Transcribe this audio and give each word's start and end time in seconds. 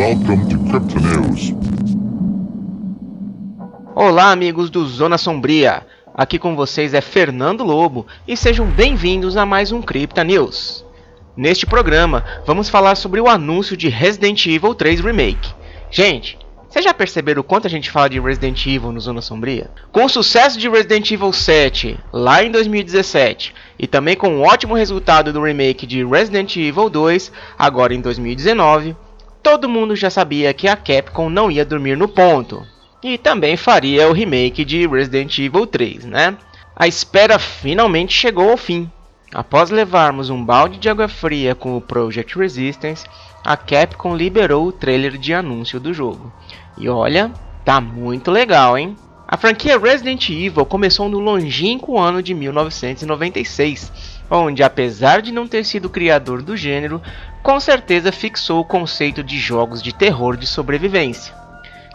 Welcome 0.00 0.48
to 0.48 0.58
Crypto 0.70 0.98
News. 0.98 1.52
Olá, 3.94 4.32
amigos 4.32 4.70
do 4.70 4.86
Zona 4.86 5.18
Sombria. 5.18 5.86
Aqui 6.14 6.38
com 6.38 6.56
vocês 6.56 6.94
é 6.94 7.02
Fernando 7.02 7.62
Lobo 7.64 8.06
e 8.26 8.34
sejam 8.34 8.64
bem-vindos 8.64 9.36
a 9.36 9.44
mais 9.44 9.72
um 9.72 9.82
Crypto 9.82 10.22
News. 10.22 10.86
Neste 11.36 11.66
programa, 11.66 12.24
vamos 12.46 12.70
falar 12.70 12.94
sobre 12.94 13.20
o 13.20 13.28
anúncio 13.28 13.76
de 13.76 13.90
Resident 13.90 14.46
Evil 14.46 14.74
3 14.74 15.00
Remake. 15.00 15.52
Gente, 15.90 16.38
vocês 16.66 16.82
já 16.82 16.94
perceberam 16.94 17.42
o 17.42 17.44
quanto 17.44 17.66
a 17.66 17.70
gente 17.70 17.90
fala 17.90 18.08
de 18.08 18.18
Resident 18.18 18.64
Evil 18.64 18.92
no 18.92 19.00
Zona 19.00 19.20
Sombria? 19.20 19.70
Com 19.92 20.06
o 20.06 20.08
sucesso 20.08 20.58
de 20.58 20.66
Resident 20.66 21.10
Evil 21.10 21.30
7 21.30 22.00
lá 22.10 22.42
em 22.42 22.50
2017 22.50 23.54
e 23.78 23.86
também 23.86 24.16
com 24.16 24.38
o 24.38 24.40
ótimo 24.40 24.74
resultado 24.74 25.30
do 25.30 25.42
remake 25.42 25.86
de 25.86 26.02
Resident 26.02 26.56
Evil 26.56 26.88
2 26.88 27.30
agora 27.58 27.92
em 27.92 28.00
2019, 28.00 28.96
todo 29.42 29.68
mundo 29.68 29.96
já 29.96 30.10
sabia 30.10 30.52
que 30.54 30.68
a 30.68 30.76
Capcom 30.76 31.28
não 31.28 31.50
ia 31.50 31.64
dormir 31.64 31.96
no 31.96 32.08
ponto. 32.08 32.64
E 33.02 33.16
também 33.16 33.56
faria 33.56 34.08
o 34.08 34.12
remake 34.12 34.64
de 34.64 34.86
Resident 34.86 35.38
Evil 35.38 35.66
3, 35.66 36.04
né? 36.04 36.36
A 36.76 36.86
espera 36.86 37.38
finalmente 37.38 38.12
chegou 38.12 38.50
ao 38.50 38.56
fim. 38.56 38.90
Após 39.32 39.70
levarmos 39.70 40.28
um 40.28 40.44
balde 40.44 40.78
de 40.78 40.88
água 40.88 41.08
fria 41.08 41.54
com 41.54 41.76
o 41.76 41.80
Project 41.80 42.36
Resistance, 42.38 43.06
a 43.44 43.56
Capcom 43.56 44.14
liberou 44.14 44.66
o 44.66 44.72
trailer 44.72 45.16
de 45.16 45.32
anúncio 45.32 45.80
do 45.80 45.94
jogo. 45.94 46.32
E 46.76 46.88
olha, 46.88 47.32
tá 47.64 47.80
muito 47.80 48.30
legal, 48.30 48.76
hein? 48.76 48.96
A 49.26 49.36
franquia 49.36 49.78
Resident 49.78 50.28
Evil 50.28 50.66
começou 50.66 51.08
no 51.08 51.20
longínquo 51.20 51.98
ano 51.98 52.22
de 52.22 52.34
1996, 52.34 54.19
onde, 54.30 54.62
apesar 54.62 55.20
de 55.20 55.32
não 55.32 55.48
ter 55.48 55.64
sido 55.64 55.90
criador 55.90 56.40
do 56.42 56.56
gênero, 56.56 57.02
com 57.42 57.58
certeza 57.58 58.12
fixou 58.12 58.60
o 58.60 58.64
conceito 58.64 59.22
de 59.22 59.38
jogos 59.38 59.82
de 59.82 59.92
terror 59.92 60.36
de 60.36 60.46
sobrevivência. 60.46 61.34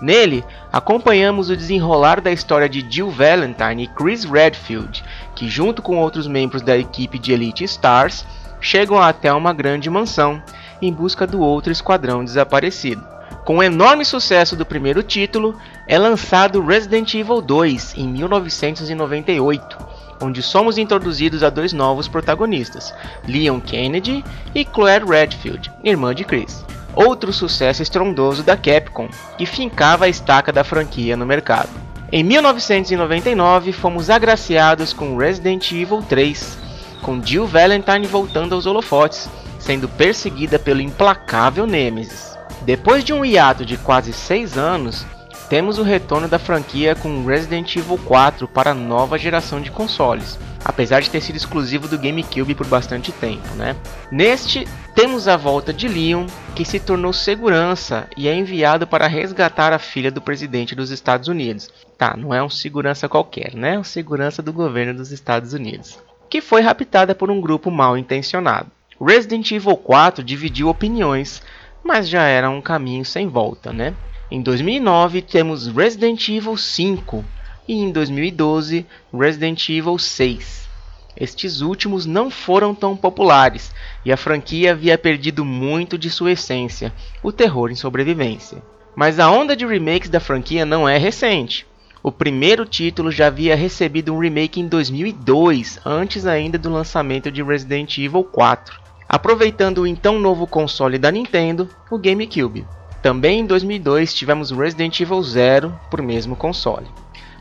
Nele, 0.00 0.42
acompanhamos 0.72 1.50
o 1.50 1.56
desenrolar 1.56 2.20
da 2.20 2.32
história 2.32 2.68
de 2.68 2.86
Jill 2.88 3.10
Valentine 3.10 3.84
e 3.84 3.88
Chris 3.88 4.24
Redfield, 4.24 5.04
que 5.34 5.48
junto 5.48 5.82
com 5.82 5.98
outros 5.98 6.26
membros 6.26 6.62
da 6.62 6.76
equipe 6.76 7.18
de 7.18 7.32
Elite 7.32 7.64
Stars, 7.64 8.24
chegam 8.60 9.00
até 9.00 9.32
uma 9.32 9.52
grande 9.52 9.90
mansão 9.90 10.42
em 10.80 10.92
busca 10.92 11.26
do 11.26 11.40
outro 11.40 11.70
esquadrão 11.70 12.24
desaparecido. 12.24 13.06
Com 13.44 13.58
o 13.58 13.62
enorme 13.62 14.04
sucesso 14.04 14.54
do 14.54 14.64
primeiro 14.64 15.02
título, 15.02 15.58
é 15.86 15.98
lançado 15.98 16.64
Resident 16.64 17.14
Evil 17.14 17.40
2 17.40 17.94
em 17.96 18.08
1998, 18.08 19.78
onde 20.20 20.42
somos 20.42 20.78
introduzidos 20.78 21.42
a 21.42 21.50
dois 21.50 21.72
novos 21.72 22.06
protagonistas, 22.06 22.94
Leon 23.26 23.60
Kennedy 23.60 24.24
e 24.54 24.64
Claire 24.64 25.04
Redfield, 25.04 25.70
irmã 25.82 26.14
de 26.14 26.24
Chris. 26.24 26.64
Outro 26.94 27.32
sucesso 27.32 27.82
estrondoso 27.82 28.42
da 28.42 28.56
Capcom, 28.56 29.08
que 29.38 29.46
fincava 29.46 30.06
a 30.06 30.08
estaca 30.08 30.52
da 30.52 30.64
franquia 30.64 31.16
no 31.16 31.24
mercado. 31.24 31.70
Em 32.12 32.24
1999, 32.24 33.72
fomos 33.72 34.10
agraciados 34.10 34.92
com 34.92 35.16
Resident 35.16 35.70
Evil 35.70 36.02
3, 36.02 36.58
com 37.02 37.24
Jill 37.24 37.46
Valentine 37.46 38.06
voltando 38.06 38.54
aos 38.54 38.66
holofotes, 38.66 39.28
sendo 39.60 39.88
perseguida 39.88 40.58
pelo 40.58 40.80
implacável 40.80 41.66
Nemesis. 41.66 42.36
Depois 42.62 43.04
de 43.04 43.12
um 43.12 43.24
hiato 43.24 43.64
de 43.64 43.76
quase 43.76 44.12
6 44.12 44.58
anos, 44.58 45.06
temos 45.48 45.78
o 45.78 45.82
retorno 45.82 46.28
da 46.28 46.38
franquia 46.38 46.94
com 46.94 47.24
Resident 47.24 47.74
Evil 47.74 47.98
4 47.98 48.46
para 48.46 48.70
a 48.70 48.74
nova 48.74 49.18
geração 49.18 49.60
de 49.60 49.70
consoles, 49.70 50.38
apesar 50.64 51.00
de 51.00 51.10
ter 51.10 51.20
sido 51.20 51.36
exclusivo 51.36 51.88
do 51.88 51.98
GameCube 51.98 52.54
por 52.54 52.66
bastante 52.66 53.10
tempo, 53.12 53.48
né? 53.56 53.74
Neste, 54.12 54.66
temos 54.94 55.26
a 55.26 55.36
volta 55.36 55.72
de 55.72 55.88
Leon, 55.88 56.26
que 56.54 56.64
se 56.64 56.78
tornou 56.78 57.12
segurança 57.12 58.08
e 58.16 58.28
é 58.28 58.34
enviado 58.34 58.86
para 58.86 59.06
resgatar 59.06 59.72
a 59.72 59.78
filha 59.78 60.10
do 60.10 60.20
presidente 60.20 60.74
dos 60.74 60.90
Estados 60.90 61.28
Unidos. 61.28 61.70
Tá, 61.96 62.16
não 62.16 62.32
é 62.32 62.42
um 62.42 62.50
segurança 62.50 63.08
qualquer, 63.08 63.54
né? 63.54 63.74
É 63.74 63.78
um 63.78 63.84
segurança 63.84 64.42
do 64.42 64.52
governo 64.52 64.94
dos 64.94 65.10
Estados 65.10 65.52
Unidos, 65.52 65.98
que 66.28 66.40
foi 66.40 66.60
raptada 66.60 67.14
por 67.14 67.30
um 67.30 67.40
grupo 67.40 67.70
mal 67.70 67.96
intencionado. 67.96 68.70
Resident 69.00 69.50
Evil 69.50 69.76
4 69.76 70.22
dividiu 70.22 70.68
opiniões, 70.68 71.42
mas 71.82 72.08
já 72.08 72.24
era 72.24 72.50
um 72.50 72.60
caminho 72.60 73.04
sem 73.04 73.26
volta, 73.26 73.72
né? 73.72 73.94
Em 74.30 74.40
2009 74.40 75.22
temos 75.22 75.66
Resident 75.66 76.28
Evil 76.28 76.56
5 76.56 77.24
e 77.66 77.74
em 77.74 77.90
2012 77.90 78.86
Resident 79.12 79.68
Evil 79.68 79.98
6. 79.98 80.68
Estes 81.16 81.60
últimos 81.60 82.06
não 82.06 82.30
foram 82.30 82.72
tão 82.72 82.96
populares 82.96 83.74
e 84.04 84.12
a 84.12 84.16
franquia 84.16 84.70
havia 84.70 84.96
perdido 84.96 85.44
muito 85.44 85.98
de 85.98 86.08
sua 86.08 86.30
essência, 86.30 86.92
o 87.24 87.32
terror 87.32 87.72
em 87.72 87.74
sobrevivência. 87.74 88.62
Mas 88.94 89.18
a 89.18 89.28
onda 89.28 89.56
de 89.56 89.66
remakes 89.66 90.08
da 90.08 90.20
franquia 90.20 90.64
não 90.64 90.88
é 90.88 90.96
recente. 90.96 91.66
O 92.00 92.12
primeiro 92.12 92.64
título 92.64 93.10
já 93.10 93.26
havia 93.26 93.56
recebido 93.56 94.14
um 94.14 94.18
remake 94.18 94.60
em 94.60 94.68
2002, 94.68 95.80
antes 95.84 96.24
ainda 96.24 96.56
do 96.56 96.70
lançamento 96.70 97.32
de 97.32 97.42
Resident 97.42 97.98
Evil 97.98 98.22
4 98.22 98.90
aproveitando 99.10 99.78
o 99.78 99.86
então 99.88 100.20
novo 100.20 100.46
console 100.46 100.96
da 100.96 101.10
Nintendo, 101.10 101.68
o 101.90 101.98
GameCube. 101.98 102.64
Também 103.02 103.40
em 103.40 103.46
2002 103.46 104.12
tivemos 104.12 104.50
Resident 104.50 105.00
Evil 105.00 105.22
Zero 105.22 105.78
por 105.90 106.02
mesmo 106.02 106.36
console. 106.36 106.86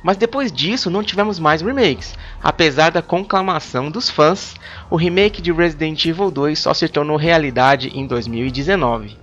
Mas 0.02 0.16
depois 0.16 0.52
disso 0.52 0.90
não 0.90 1.04
tivemos 1.04 1.38
mais 1.38 1.62
remakes. 1.62 2.16
Apesar 2.42 2.92
da 2.92 3.02
conclamação 3.02 3.92
dos 3.92 4.10
fãs, 4.10 4.56
o 4.90 4.96
remake 4.96 5.42
de 5.42 5.52
Resident 5.52 6.06
Evil 6.06 6.32
2 6.32 6.58
só 6.58 6.74
se 6.74 6.88
tornou 6.88 7.18
realidade 7.18 7.92
em 7.94 8.08
2019. 8.08 9.18